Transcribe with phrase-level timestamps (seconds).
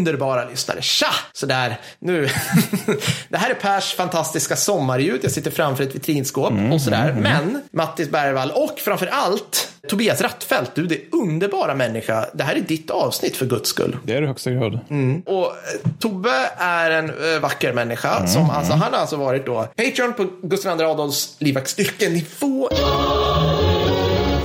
[0.00, 0.82] Underbara lyssnare.
[0.82, 1.06] Tja!
[1.32, 2.28] Sådär, nu.
[3.28, 5.20] det här är Pers fantastiska sommarljud.
[5.22, 7.16] Jag sitter framför ett vitrinskåp Mm, och sådär.
[7.18, 12.26] Men Mattis Bergvall och framför allt Tobias Rattfält, du det underbara människa.
[12.34, 13.96] Det här är ditt avsnitt för guds skull.
[14.04, 14.78] Det är det högsta grad.
[15.26, 15.52] Och eh,
[15.98, 18.16] Tobbe är en eh, vacker människa.
[18.16, 22.68] Mm, Som alltså, han har alltså varit då Patreon på Gustav II Adolfs livvakts yrkenivå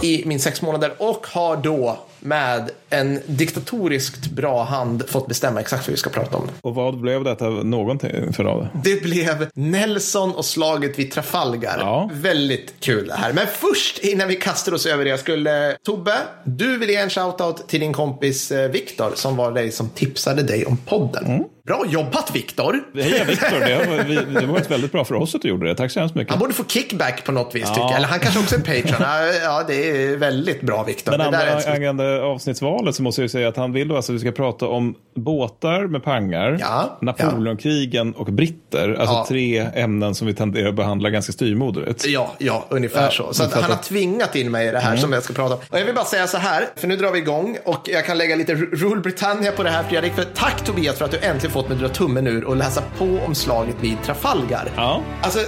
[0.02, 5.88] i min sex månader och har då med en diktatoriskt bra hand fått bestämma exakt
[5.88, 6.48] vad vi ska prata om.
[6.62, 8.70] Och vad blev detta någonting för av det?
[8.84, 11.78] Det blev Nelson och slaget vid Trafalgar.
[11.80, 12.10] Ja.
[12.14, 13.34] Väldigt kul det här.
[13.34, 15.78] Men först innan vi kastar oss över det, jag skulle...
[15.86, 19.90] Tobbe, du vill ge en shoutout till din kompis eh, Viktor som var dig som
[19.90, 21.26] tipsade dig om podden.
[21.26, 21.44] Mm.
[21.66, 22.84] Bra jobbat Viktor!
[22.96, 25.76] Heja Viktor, det har, det varit väldigt bra för oss att du gjorde det.
[25.76, 26.32] Tack så hemskt mycket.
[26.32, 27.96] Han borde få kickback på något vis tycker jag.
[27.96, 29.02] Eller han kanske också är en Patreon.
[29.02, 31.12] Ja, ja, det är väldigt bra Viktor.
[31.12, 34.16] Men Det andra, angående avsnittsvalet så måste jag säga att han vill då alltså att
[34.16, 38.90] vi ska prata om båtar med pangar, Ja, Napoleonkrigen och britter.
[38.94, 39.26] Alltså Ja.
[39.30, 42.05] tre ämnen som vi tenderar att behandla ganska styrmoderligt.
[42.08, 43.34] Ja, ja, ungefär Ja, så.
[43.34, 45.60] Så att han har tvingat in mig i det här som jag ska prata om.
[45.70, 48.18] Och jag vill bara säga så här, för nu drar vi igång och jag kan
[48.18, 50.13] lägga lite Rule Britannia på det här Fredrik.
[50.13, 52.82] För tack Tobias för att du äntligen fått mig att dra tummen ur och läsa
[52.98, 54.68] på om slaget vid Trafalgar.
[54.76, 55.02] Ja.
[55.21, 55.40] Alltså,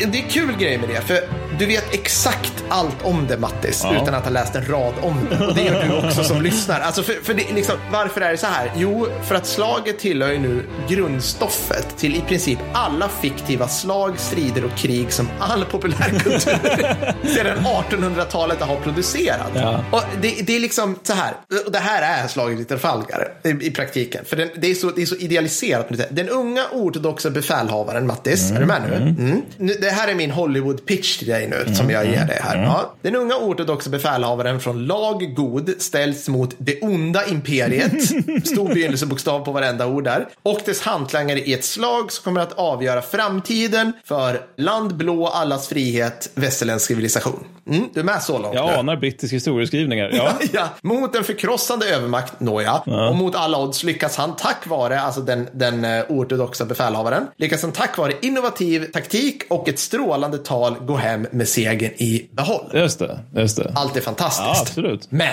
[0.00, 1.18] det, det är kul grej med det, för
[1.60, 4.02] du vet exakt allt om det Mattis, Ja.
[4.02, 5.46] utan att ha läst en rad om det.
[5.46, 6.80] Och det gör du också som lyssnar.
[6.80, 8.72] Alltså, för, för det, liksom, varför är det så här?
[8.76, 14.64] Jo, för att slaget tillhör ju nu grundstoffet till i princip alla fiktiva slag, strider
[14.64, 16.38] och krig som all populärkultur
[17.34, 17.58] sedan
[17.90, 19.50] 1800-talet har producerat.
[19.54, 19.84] Ja.
[19.92, 21.34] Och det, det är liksom så här,
[21.66, 24.24] och det här är slaget vid Trafalgar i, i praktiken.
[24.24, 25.86] För den, det, är så, det är så idealiserat.
[26.10, 28.96] Den unga ortodoxa befälhavaren, Mattis, är du med nu?
[28.96, 29.42] Mm.
[29.56, 29.76] nu?
[29.80, 32.62] Det här är min Hollywood-pitch till dig nu, som jag ger dig här.
[32.62, 32.94] Ja.
[33.02, 38.02] Den unga ortodoxa befälhavaren från lag god ställs mot det onda imperiet,
[38.44, 42.52] stor begynnelsebokstav på varenda ord där, och dess hantlangare i ett slag som kommer att
[42.52, 47.44] avgöra framtiden för land blå, allas frihet, västerländsk civilisation.
[47.70, 48.54] Mm, du är med så långt?
[48.54, 48.72] Jag nu?
[48.72, 50.10] anar brittisk historieskrivningar.
[50.12, 50.32] Ja.
[50.52, 52.74] Ja, mot en förkrossande övermakt, nåja.
[52.76, 57.62] Och mot alla odds lyckas han tack vare, alltså den, den eh, ortodoxa befälhavaren, lyckas
[57.62, 62.70] han tack vare innovativ taktik och ett strålande tal gå hem med segern i behåll.
[62.74, 63.72] Just det, just det.
[63.74, 64.46] Allt är fantastiskt.
[64.54, 65.10] Ja, absolut.
[65.10, 65.32] Men,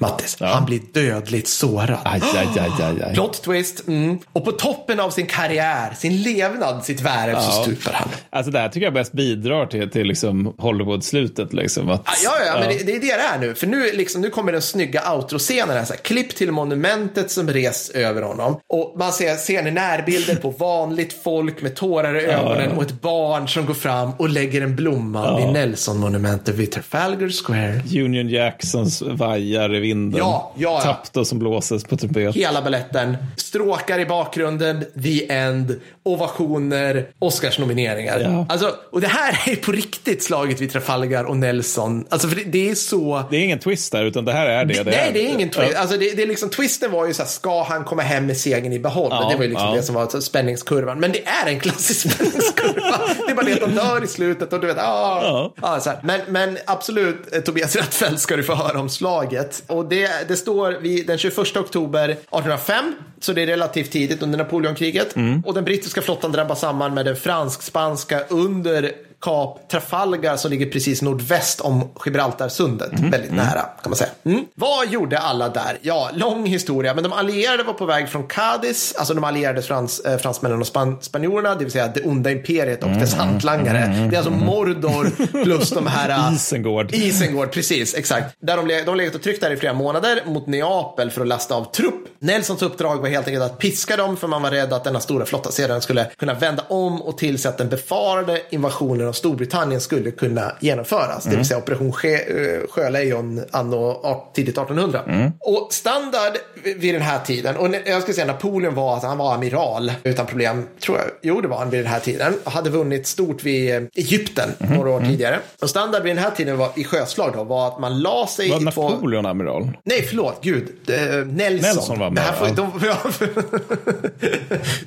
[0.00, 1.98] Mattis, han blir dödligt sårad.
[2.04, 2.48] Aj, aj,
[2.80, 3.14] aj.
[3.14, 3.88] Plot twist.
[3.88, 4.18] Mm.
[4.32, 8.08] Och på toppen av sin karriär, sin levnad, sitt värv så stupar han.
[8.30, 11.52] Alltså det här tycker jag bäst bidrar till, till liksom Hollywood-slutet.
[11.52, 13.54] Liksom, att, Ja, ja, men det, det är det det är nu.
[13.54, 15.76] För nu, liksom, nu kommer den snygga outro-scenen.
[15.76, 18.60] Här, så här, klipp till monumentet som res över honom.
[18.68, 23.00] Och man ser, ser ni närbilder på vanligt folk med tårar i ögonen och ett
[23.00, 27.82] barn som går fram och lägger en blomma vid Nelson-monumentet vid Trafalgar Square.
[28.04, 30.18] Union Jacksons vajar i vinden.
[30.18, 30.92] Ja, ja, ja.
[30.92, 32.34] Tapto som blåses på trumpet.
[32.36, 33.16] Hela balletten.
[33.36, 38.20] Stråkar i bakgrunden, the end, ovationer, Oscarsnomineringar.
[38.20, 38.46] Ja.
[38.48, 42.06] Alltså, och det här är på riktigt slaget vid Trafalgar och Nelson.
[42.10, 43.24] Alltså, för det, det är så...
[43.30, 44.74] Det är ingen twist där, utan det här är det.
[44.74, 45.12] det Nej, är.
[45.12, 45.76] det är ingen twist.
[45.76, 48.36] Alltså, det, det är liksom, twisten var ju så här, ska han komma hem med
[48.36, 49.08] segern i behåll?
[49.10, 49.74] Ja, det var ju liksom ja.
[49.74, 51.00] det som var spänningskurvan.
[51.00, 53.00] Men det är en klassisk spänningskurva.
[53.26, 55.54] det är bara det att de dör i slutet och du vet, ah, Ja.
[55.62, 55.80] ja.
[55.80, 55.98] så här.
[56.02, 59.62] Men, men absolut, eh, Tobias Rattfeldt ska du få höra om slaget.
[59.66, 64.38] Och det, det står vid den 21 oktober 1805, så det är relativt tidigt under
[64.38, 65.16] Napoleonkriget.
[65.16, 65.42] Mm.
[65.46, 71.02] Och den brittiska flottan drabbas samman med den fransk-spanska under Kap Trafalgar som ligger precis
[71.02, 72.98] nordväst om Gibraltarsundet.
[72.98, 73.10] Mm.
[73.10, 74.10] Väldigt nära kan man säga.
[74.24, 74.44] Mm.
[74.54, 75.78] Vad gjorde alla där?
[75.82, 76.94] Ja, lång historia.
[76.94, 80.66] Men de allierade var på väg från Cadiz, alltså de allierade frans, eh, fransmännen och
[80.66, 84.08] span, spanjorerna, det vill säga det onda imperiet och dess hantlangare.
[84.10, 86.08] Det är alltså Mordor plus de här...
[86.08, 86.94] eh, Isengård.
[86.94, 88.36] Isengård, precis, exakt.
[88.40, 91.28] Där de, de har legat och tryckt där i flera månader mot Neapel för att
[91.28, 91.94] lasta av trupp.
[92.18, 95.26] Nelsons uppdrag var helt enkelt att piska dem för man var rädd att denna stora
[95.26, 100.10] flotta sedan skulle kunna vända om och tillse att den befarade invasionen av Storbritannien skulle
[100.10, 101.24] kunna genomföras.
[101.24, 105.32] Det vill säga Operation eh, Sjölejon anno tidigt 1800.
[105.40, 106.32] Och standard
[106.76, 110.26] vid den här tiden, och jag ska säga Napoleon var att han var amiral utan
[110.26, 111.06] problem, tror jag.
[111.22, 112.34] Jo, det var han vid den här tiden.
[112.44, 115.38] Hade vunnit stort vid eh, Egypten några år tidigare.
[115.62, 118.50] Och standard vid den här tiden var, i sjöslag då, var att man la sig
[118.50, 118.88] Var i två...
[118.88, 119.70] Napoleon amiral?
[119.84, 120.38] Nej, förlåt.
[120.42, 120.68] Gud.
[120.88, 120.96] Eh,
[121.26, 121.60] Nelson.
[121.60, 122.72] Nelson var med, får, de,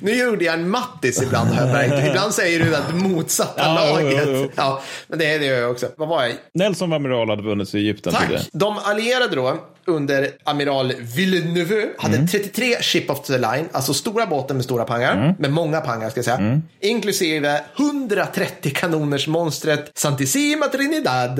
[0.00, 2.08] nu gjorde jag en Mattis ibland, har märkt.
[2.08, 4.13] Ibland säger du att motsatta Ja, laget.
[4.16, 4.28] Vet.
[4.28, 4.50] jo.
[4.54, 5.86] Ja, men det, det gör jag också.
[5.96, 6.32] Vad var jag?
[6.54, 8.48] Nelson var amiral hade vunnit i Egypten Tack.
[8.52, 12.28] De allierade då under amiral Villeneuve hade Mm.
[12.28, 15.34] 33 ship of the line, alltså stora båten med stora pangar, Mm.
[15.38, 21.38] med många pangar ska jag säga, inklusive 130 kanoners monstret Santissima Trinidad.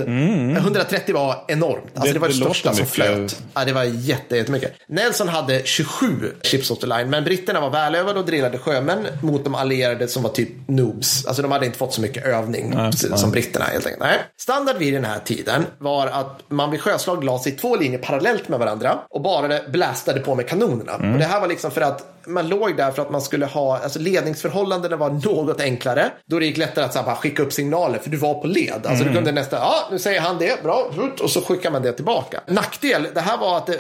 [0.57, 2.13] 130 var enormt, alltså det, Mm.
[2.15, 2.95] Det- var det, det största som mycket.
[2.95, 3.43] flöt.
[3.55, 4.73] Ja, det var jätte, jättemycket.
[4.89, 9.45] Nelson hade 27 ships of the line, men britterna var välövade och drillade sjömän mot
[9.45, 11.27] de allierade som var typ noobs.
[11.27, 14.03] Alltså de hade inte fått så mycket övning precis som britterna helt enkelt.
[14.03, 14.19] Nej.
[14.37, 17.99] Standard vid den här tiden var att man vid sjöslag la sig i två linjer
[17.99, 20.95] parallellt med varandra och bara blastade på med kanonerna.
[20.95, 23.79] Och det här var liksom för att man låg där för att man skulle ha,
[23.79, 26.11] alltså ledningsförhållandena var något enklare.
[26.27, 28.87] Då det gick lättare att så här, skicka upp signaler för du var på led.
[28.87, 30.91] Alltså du kunde nästan, ja nu säger han det, bra,
[31.23, 32.41] och så skickar man det tillbaka.
[32.47, 33.79] Nackdel, det här var att det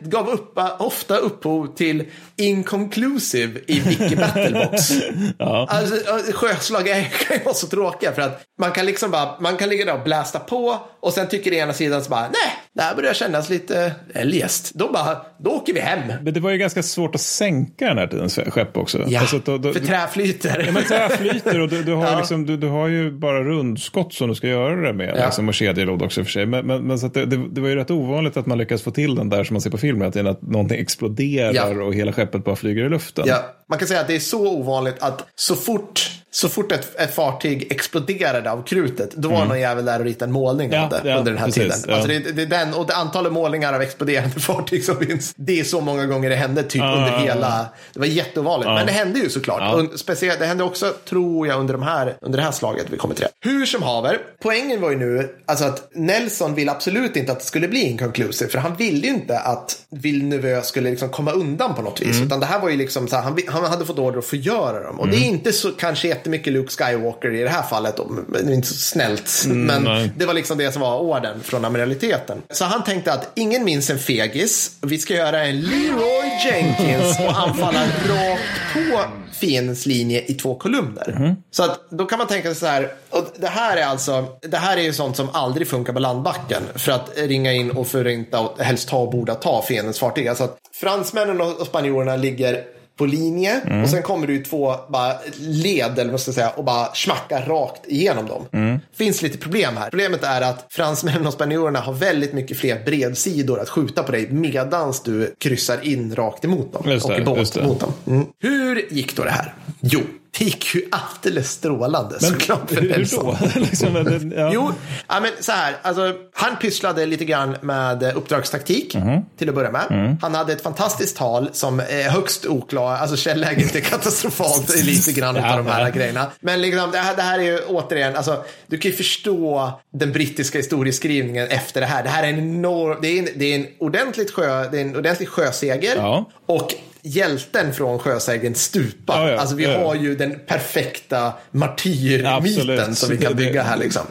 [0.00, 2.04] gav upp, ofta upphov till
[2.36, 4.92] inconclusive i Wiki Battlebox.
[5.68, 5.96] Alltså
[6.32, 9.68] sjöslag är, kan ju vara så tråkiga för att man kan liksom bara, man kan
[9.68, 12.32] ligga där och blästa på och sen tycker ena sidan så bara, nej,
[12.74, 14.74] det här börjar kännas lite eljest.
[14.74, 16.12] Då bara, då åker vi hem.
[16.22, 19.04] Men det var ju ganska svårt att sänka den här tidens skepp också.
[19.06, 20.62] Ja, Alltså, då, då, för trä flyter.
[20.66, 22.18] Ja, men trä flyter och du, du, har Ja.
[22.18, 25.14] liksom, du, du har ju bara rundskott som du ska göra det med.
[25.16, 25.24] Ja.
[25.24, 26.46] Liksom, och kedjelåd också i och för sig.
[26.46, 28.90] Men, men, men så det, det, det var ju rätt ovanligt att man lyckas få
[28.90, 30.02] till den där som man ser på film.
[30.02, 31.84] Att, att någonting exploderar Ja.
[31.84, 33.24] och hela skeppet bara flyger i luften.
[33.28, 33.36] Ja,
[33.68, 37.14] man kan säga att det är så ovanligt att så fort, så fort ett, ett
[37.14, 40.90] fartyg exploderade av krutet, då var någon jävel där och ritade en målning Ja, av
[40.90, 41.78] det ja, under den här precis, tiden.
[41.88, 41.94] ja.
[41.94, 45.60] Alltså det, det är den, och det antalet målningar av exploderande fartyg som finns, det
[45.60, 48.68] är så många gånger det hände typ under hela, det var jätteovanligt.
[48.70, 49.74] Men det hände ju såklart.
[49.74, 52.96] Och speciellt, det hände också, tror jag, under, de här, under det här slaget vi
[52.96, 53.48] kommer till det.
[53.50, 57.44] Hur som haver, poängen var ju nu alltså att Nelson ville absolut inte att det
[57.46, 61.82] skulle bli inconclusive, för han ville ju inte att Villeneuve skulle liksom komma undan på
[61.82, 62.14] något vis.
[62.16, 62.26] Mm.
[62.26, 64.82] Utan det här var ju liksom så här, han, han hade fått order att förgöra
[64.82, 65.00] dem.
[65.00, 65.28] Och det är Mm.
[65.34, 68.00] inte så kanske jättemycket Luke Skywalker i det här fallet.
[68.08, 69.44] men Det är inte så snällt.
[69.46, 70.10] men Mm, nej.
[70.16, 72.42] det var liksom det som var orden från amiraliteten.
[72.50, 74.70] Så han tänkte att ingen minns en fegis.
[74.82, 78.42] Vi ska göra en Leroy Jenkins och anfalla rakt
[78.72, 79.00] på
[79.32, 81.14] fiendens linje i två kolumner.
[81.18, 81.36] Mhm.
[81.50, 82.92] Så att då kan man tänka sig så här.
[83.10, 86.62] Och det här är alltså, det här är ju sånt som aldrig funkar på landbacken.
[86.74, 90.28] För att ringa in och förinta och helst ta och borda ta fiendens fartyg.
[90.28, 92.62] Alltså att fransmännen och spanjorerna ligger
[92.96, 93.82] på linje Mm.
[93.82, 96.94] och sen kommer det ju två bara led eller vad ska jag säga och bara
[96.94, 98.42] smackar rakt igenom dem.
[98.52, 98.80] Mm.
[98.96, 99.90] Finns lite problem här.
[99.90, 104.28] Problemet är att fransmännen och spanjorerna har väldigt mycket fler bredsidor att skjuta på dig
[104.30, 107.92] medans du kryssar in rakt emot dem Just och i båt mot dem.
[108.06, 108.26] Mm.
[108.40, 109.54] Hur gick då det här?
[109.80, 110.00] Jo,
[110.38, 113.36] det gick ju alldeles strålande såklart för då?
[113.60, 114.50] liksom, men, ja.
[114.52, 114.72] Jo,
[115.08, 115.76] ja, men så här.
[115.82, 119.20] Alltså, han pysslade lite grann med uppdragstaktik Mhm.
[119.38, 119.86] till att börja med.
[119.90, 120.16] Mm.
[120.22, 122.96] Han hade ett fantastiskt tal som är högst oklar.
[122.96, 125.88] Alltså källäget är katastrofalt lite grann Ja, av de här ja.
[125.90, 126.26] grejerna.
[126.40, 130.12] Men liksom, det, här, det här är ju återigen, alltså, du kan ju förstå den
[130.12, 132.02] brittiska historieskrivningen efter det här.
[132.02, 134.82] Det här är en enorm, det är en, det är en, ordentligt sjö, det är
[134.82, 135.96] en ordentlig sjöseger.
[135.96, 136.30] Ja.
[136.46, 136.74] Och
[137.06, 139.22] hjälten från sjösegern stupar.
[139.22, 143.76] Ja, ja, alltså vi ja, har ju den perfekta martyrmyten som vi kan bygga här
[143.76, 144.02] liksom.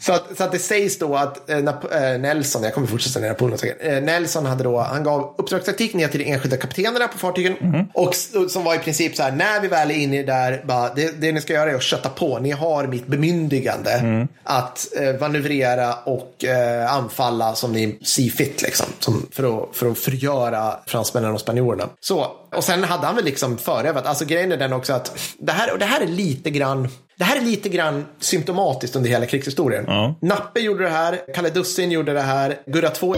[0.00, 3.34] Så att, så att det sägs då att eh, eh, Nelson, jag kommer fortsätta ner
[3.34, 3.76] på säkert.
[3.80, 7.56] Eh, Nelson hade då, han gav uppdragstaktik ner till de enskilda kaptenerna på fartygen.
[7.60, 7.86] Mhm.
[7.94, 8.14] Och
[8.50, 11.32] som var i princip så här, när vi väl är inne där, bara, det, det
[11.32, 12.38] ni ska göra är att kötta på.
[12.38, 14.28] Ni har mitt bemyndigande Mm.
[14.44, 16.44] att eh, manövrera och
[16.88, 18.86] anfalla som ni see fit liksom.
[18.98, 21.88] Som, för, att, för att förgöra fransmännen och spanjorerna.
[22.00, 25.52] Så, och sen hade han väl liksom förövat, alltså grejen är den också att det
[25.52, 29.26] här, och det här är lite grann det här är lite grann symptomatiskt under hela
[29.26, 29.84] krigshistorien.
[29.86, 30.14] Ja.
[30.20, 33.16] Nappe gjorde det här, Kalle Dussin gjorde det här, Gurra 2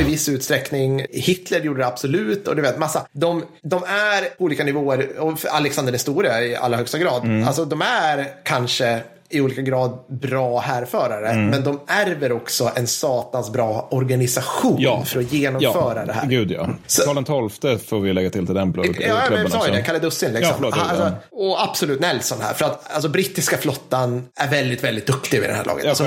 [0.00, 1.06] i viss utsträckning.
[1.10, 3.06] Hitler gjorde det absolut och du vet massa.
[3.12, 7.24] De, de är på olika nivåer och Alexander den store i allra högsta grad.
[7.24, 7.48] Mm.
[7.48, 9.00] Alltså de är kanske
[9.32, 11.46] i olika grad bra härförare, Mm.
[11.46, 15.02] men de ärver också en satans bra organisation Ja.
[15.04, 16.26] för att genomföra ja, det här.
[16.26, 16.68] Gud ja.
[16.86, 19.66] Så- Karl XII får vi lägga till till den blå- Ja, men klubben jag sa
[19.68, 20.48] ju det, Kalle Dussin liksom.
[20.48, 25.06] Ja, förlåt, alltså, och absolut Nelson här, för att alltså, brittiska flottan är väldigt, väldigt
[25.06, 25.84] duktig vid det här laget.
[25.84, 26.04] Ja, alltså,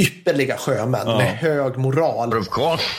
[0.00, 2.44] ypperliga sjömän med hög moral.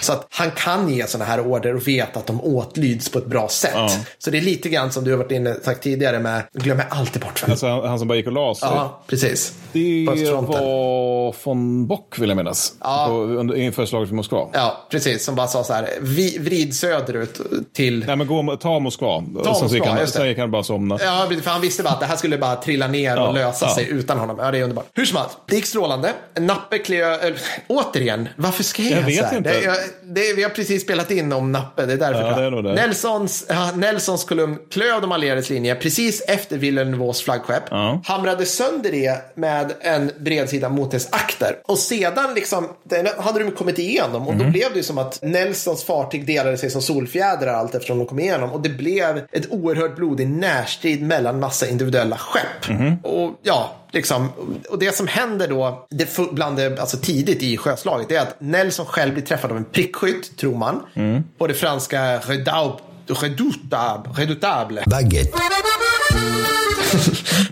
[0.01, 3.25] Så att han kan ge sådana här order och vet att de åtlyds på ett
[3.25, 3.71] bra sätt.
[3.75, 3.89] Ja.
[4.17, 7.21] Så det är lite grann som du har varit inne sagt tidigare med, glömmer alltid
[7.21, 7.43] bort.
[7.49, 8.69] Alltså han, han som bara gick och la sig.
[8.71, 9.53] Ja, precis.
[9.71, 10.05] Det
[10.41, 12.73] var von Bock vill jag minnas.
[12.79, 13.05] Ja.
[13.07, 14.47] På, under, inför slaget vid Moskva.
[14.53, 15.25] Ja, precis.
[15.25, 17.41] Som bara sa så här, vi, vrid söderut
[17.73, 18.05] till...
[18.07, 19.23] Nej men gå, ta Moskva.
[19.43, 20.19] Ta sen, så gick Moskva, han, just det.
[20.19, 20.97] sen gick han bara somna.
[21.01, 23.65] Ja, för han visste bara att det här skulle bara trilla ner och Ja, lösa
[23.65, 23.75] ja.
[23.75, 24.37] sig utan honom.
[24.39, 24.85] Ja, det är underbart.
[24.93, 26.13] Hur som helst, det gick strålande.
[26.39, 27.33] Nappe Kleo, äh,
[27.67, 29.37] återigen, varför ska jag, Jag vet så här?
[29.37, 29.49] inte.
[29.49, 32.21] Det, jag, det, vi har precis spelat in om Nappe, det är därför.
[32.43, 32.73] Ja, det är det.
[32.73, 37.63] Nelsons, ja, Nelsons kolumn klöv de allierades linje precis efter Villeneuves flaggskepp.
[37.69, 38.01] Ja.
[38.05, 41.55] Hamrade sönder det med en bredsida mot dess akter.
[41.65, 44.51] Och sedan liksom, den hade de kommit igenom och då Mhm.
[44.51, 48.51] blev det som att Nelsons fartyg delade sig som solfjädrar allt eftersom de kom igenom.
[48.51, 52.69] Och det blev ett oerhört blodig närstrid mellan massa individuella skepp.
[52.69, 52.97] Mhm.
[53.03, 54.29] Och ja, liksom,
[54.69, 58.41] och det som händer då, det bland det, alltså tidigt i sjöslaget, det är att
[58.41, 60.79] Nelson själv blir träffad av en prickskytt, tror man.
[60.93, 61.23] Mm.
[61.37, 64.83] På det franska Redaut, Redoutable, Redoutable.
[64.87, 65.37] Baguette.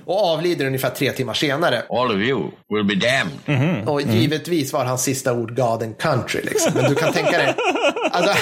[0.06, 1.84] Och avlider ungefär tre timmar senare.
[1.90, 3.88] All of you will be damned.
[3.90, 6.42] Och givetvis var hans sista ord God and country.
[6.44, 6.72] Liksom.
[6.76, 7.56] Men du kan tänka dig.
[8.12, 8.34] Alltså,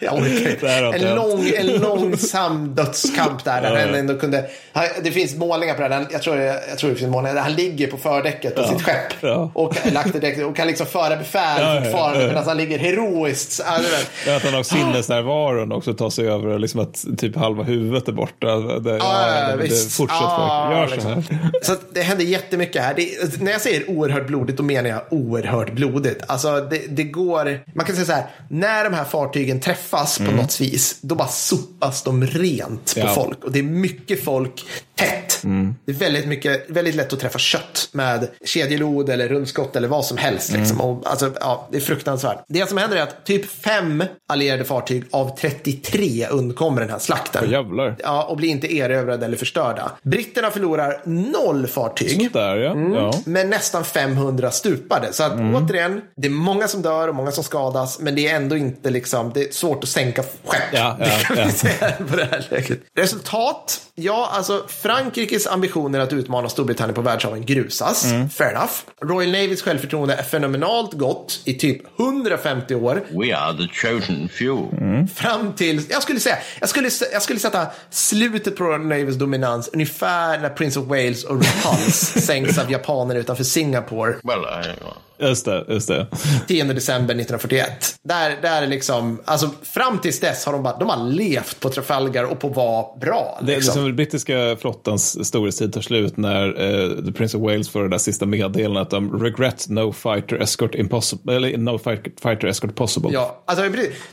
[0.00, 3.62] jag orkar En, lång, en långsam dödskamp där.
[3.62, 5.94] där han ändå kunde, han, det finns målningar på det.
[5.94, 6.06] här.
[6.12, 9.12] Jag tror, jag tror det finns målningar där han ligger på fördäcket på sitt skepp.
[9.20, 9.50] Ja.
[9.54, 12.26] Och, eller och kan liksom föra befäl Ja, ja, fortfarande ja.
[12.28, 13.52] medan han ligger heroiskt.
[13.52, 13.78] så- ja.
[14.26, 18.12] Ja, Att han har sinnesnärvaron också tar sig över, liksom att typ halva huvudet är
[18.12, 18.56] borta.
[18.56, 21.38] Det, Ja, ja, det, fortsätt Ja, folk, gör så liksom.
[21.40, 21.50] här.
[21.62, 22.94] Så det händer jättemycket här.
[22.96, 26.22] Det, när jag säger oerhört blodigt, då menar jag oerhört blodigt.
[26.26, 30.30] Alltså det, det går, man kan säga så här, när de här fartygen träffas på
[30.30, 33.08] något vis, då bara sopas de rent på Ja.
[33.14, 33.44] folk.
[33.44, 35.42] Och det är mycket folk tätt.
[35.84, 40.04] Det är väldigt, mycket, väldigt lätt att träffa kött med kedjelod eller rundskott eller vad
[40.04, 40.52] som helst.
[40.52, 40.80] Liksom.
[40.80, 42.44] Och, alltså, ja, det är fruktansvärt.
[42.48, 47.42] Det som händer är att typ fem allierade fartyg av 33 undkommer den här slakten.
[47.46, 47.96] Åh, jävlar.
[48.02, 49.92] Ja, och blir inte erövrade eller förstörda.
[50.02, 52.32] Britterna förlorar noll fartyg.
[52.32, 52.76] Där ja.
[52.94, 53.12] ja.
[53.24, 55.12] Men nästan 500 stupade.
[55.12, 58.00] Så att återigen, det är många som dör och många som skadas.
[58.00, 60.62] Men det är ändå inte liksom, det är svårt att sänka skepp.
[60.72, 62.80] Ja, ja, det kan vi säga på det här läget.
[62.98, 63.80] Resultat?
[64.02, 68.04] Ja, alltså Frankrikes ambitioner att utmana Storbritannien på världshaven grusas.
[68.04, 68.30] Mm.
[68.30, 68.72] Fair enough.
[69.02, 73.02] Royal Navys självförtroende är fenomenalt gott i typ 150 år.
[73.10, 75.06] We are the chosen few.
[75.14, 79.70] Fram till, jag skulle säga, jag skulle, jag skulle sätta slutet på Royal Navys dominans
[79.72, 84.74] ungefär när Prince of Wales och Repulse sänks av japaner utanför Singapore Well, I,
[85.22, 86.06] Just det, just det.
[86.48, 87.98] 10 december 1941.
[88.02, 91.68] Där, där är liksom, alltså fram tills dess har de bara, de har levt på
[91.68, 93.38] Trafalgar och på att vara bra.
[93.42, 93.89] Det är Liksom.
[93.90, 97.98] Den brittiska flottans storhetstid tar slut när eh, The Prince of Wales får det där
[97.98, 103.10] sista meddelandet om regret no fighter escort impossible, eller no fight- fighter escort possible.
[103.12, 103.64] Ja, alltså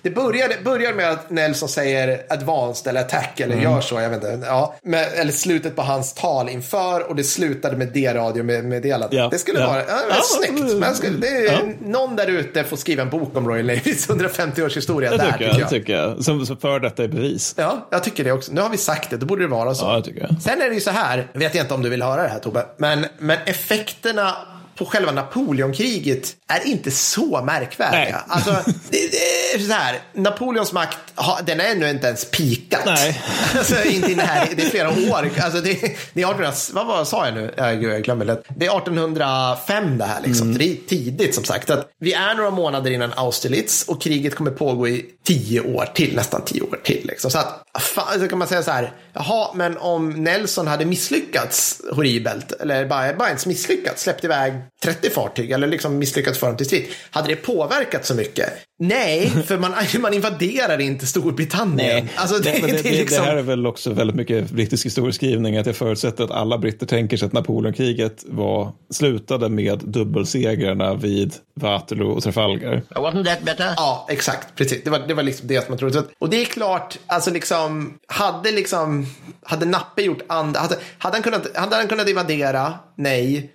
[0.01, 3.63] det börjar, det börjar med att Nelson säger advanced eller attack eller Mm.
[3.71, 4.39] gör så, jag vet inte.
[4.47, 9.15] Ja, med, eller slutet på hans tal inför och det slutade med D-radio med meddelande.
[9.15, 9.67] Ja, Det skulle ja.
[9.67, 10.73] vara ja, Ja, snyggt.
[10.79, 11.59] Men skulle, det ja.
[11.85, 15.31] Någon där ute får skriva en bok om Royal Navys 150 års historia Det där
[15.31, 15.57] tycker jag.
[15.57, 16.23] Det tycker jag.
[16.23, 17.55] Som, som för detta är bevis.
[17.57, 18.51] Ja, jag tycker det också.
[18.53, 19.85] Nu har vi sagt det, då borde det vara så.
[19.85, 20.41] Ja, det tycker jag.
[20.41, 22.39] Sen är det ju så här, vet jag inte om du vill höra det här
[22.39, 24.35] Tobbe, men, men effekterna
[24.77, 28.01] på själva Napoleonkriget är inte så märkvärdiga.
[28.01, 28.23] Nej.
[28.27, 28.51] Alltså,
[28.89, 30.97] det, det är så här, Napoleons makt,
[31.45, 32.81] den är ännu inte ens pikat.
[32.85, 33.21] Nej.
[33.57, 35.29] Alltså, inte i den här, det är flera år.
[35.41, 35.73] Alltså, det,
[36.13, 37.53] det är 1800, vad var, sa jag nu?
[37.57, 38.43] Ja, gud, jag glömmer det.
[38.55, 40.47] Det är 1805 det här, liksom.
[40.47, 40.57] Mm.
[40.57, 41.69] det är tidigt som sagt.
[41.69, 46.15] Att vi är några månader innan Austerlitz och kriget kommer pågå i tio år till,
[46.15, 47.07] nästan tio år till.
[47.07, 47.31] Liksom.
[47.31, 51.81] Så att, fan, så kan man säga så här, jaha, men om Nelson hade misslyckats
[51.91, 54.53] horribelt, eller bara, bara ens misslyckats, släppt iväg
[54.83, 58.53] 30 fartyg, eller liksom misslyckats för dem till strid, hade det påverkat så mycket?
[58.79, 62.09] Nej, för man, man invaderar inte Storbritannien.
[62.15, 63.23] Alltså, det, det, det, liksom...
[63.23, 65.57] det här är väl också väldigt mycket brittisk historieskrivning.
[65.57, 71.33] Att jag förutsätter att alla britter tänker sig att Napoleonkriget var, slutade med dubbelsegrarna vid
[71.55, 72.83] Waterloo och Trafalgar.
[72.89, 73.73] wasn't that better?
[73.77, 74.55] Ja, exakt.
[74.55, 74.83] Precis.
[74.83, 76.03] Det var, det var liksom det som man trodde.
[76.19, 79.05] Och det är klart, alltså liksom, hade liksom,
[79.43, 82.73] hade Nappe gjort andra, hade, hade, han kunnat, hade han kunnat invadera?
[82.95, 83.53] Nej.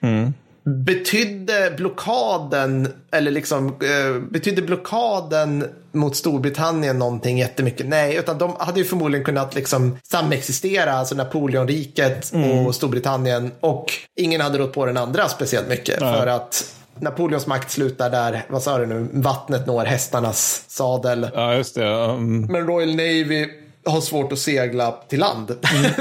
[0.65, 7.87] Betydde blockaden, eller liksom, eh, betydde blockaden mot Storbritannien någonting jättemycket?
[7.87, 12.33] Nej, utan de hade ju förmodligen kunnat liksom samexistera, alltså Napoleonriket
[12.67, 17.71] och Storbritannien och ingen hade rått på den andra speciellt mycket för att Napoleons makt
[17.71, 21.29] slutar där, vad sa du nu, vattnet når hästarnas sadel.
[21.35, 21.87] Ja, just det.
[21.87, 23.49] Um, Men Royal Navy
[23.85, 25.57] har svårt att segla till land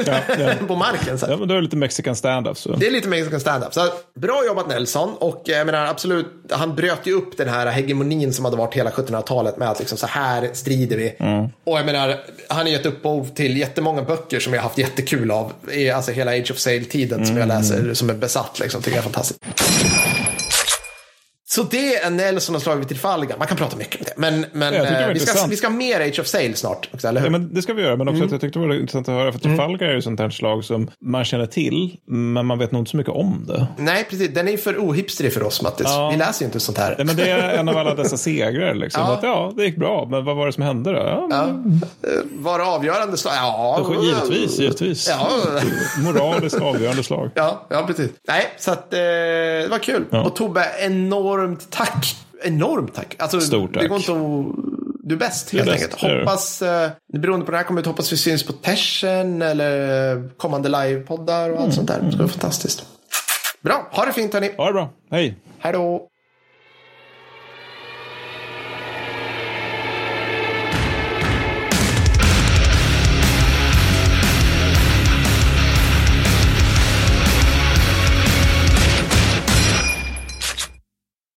[0.06, 0.54] ja, ja.
[0.68, 1.20] på marken.
[1.20, 1.26] Så.
[1.30, 2.58] ja, men då är det lite mexican stand-up.
[2.58, 2.76] Så.
[2.76, 3.74] Det är lite mexican stand-up.
[3.74, 3.88] Så
[4.20, 5.16] bra jobbat Nelson.
[5.20, 8.90] Och jag menar absolut, han bröt ju upp den här hegemonin som hade varit hela
[8.90, 11.16] 1700-talet med att liksom så här strider vi.
[11.64, 15.32] Och jag menar, han har gett upphov till jättemånga böcker som jag har haft jättekul
[15.32, 15.54] av.
[15.96, 19.10] Alltså hela Age of Sail-tiden som jag läser, som är besatt liksom, tycker jag är
[19.10, 19.40] fantastiskt.
[21.54, 23.38] Så det är Nelson har slagit vid Trafalgar.
[23.38, 24.14] Man kan prata mycket om det.
[24.18, 26.90] Men, men tycker det eh, vi, ska, vi ska ha mer Age of Sail snart
[26.94, 27.28] också, eller hur?
[27.28, 28.26] Ja, men det ska vi göra, men också Mm.
[28.26, 29.32] att jag tyckte det var intressant att höra.
[29.32, 32.82] För Trafalgar är ju sånt här slag som man känner till, men man vet nog
[32.82, 33.68] inte så mycket om det.
[33.78, 34.34] Nej, precis.
[34.34, 35.88] Den är ju för ohipstrig för oss, Mattis.
[35.90, 36.10] Ja.
[36.12, 36.96] Vi läser ju inte sånt här.
[36.98, 38.74] Nej, men det är en av alla dessa segrar.
[38.76, 39.02] Liksom.
[39.08, 39.14] Ja.
[39.14, 40.98] Att, ja, det gick bra, men vad var det som hände då?
[40.98, 41.82] Ja, men,
[42.32, 43.34] Var det avgörande slag?
[43.36, 45.10] Ja, Givetvis, givetvis.
[45.10, 45.28] Ja,
[46.04, 47.30] Moraliskt avgörande slag.
[47.36, 48.12] ja, ja precis.
[48.28, 50.06] Nej, så att eh, det var kul.
[50.10, 50.24] Ja.
[50.24, 50.66] Och Tobbe,
[51.44, 52.16] enormt tack.
[52.44, 53.16] Enormt tack.
[53.20, 53.90] Alltså, Stort Det tack.
[53.90, 54.56] går inte att...
[55.04, 56.02] Du är bäst, helt bäst, enkelt.
[56.02, 56.20] det är.
[56.20, 61.50] Hoppas, eh, beroende på det här kommer hoppas vi syns på Tersen eller kommande livepoddar
[61.50, 62.02] och allt sånt där.
[62.02, 62.86] Det ska vara fantastiskt.
[63.62, 64.52] Bra, ha det fint hörni.
[64.58, 64.90] Ha det bra.
[65.12, 65.36] Hej.
[65.60, 66.08] Hej då.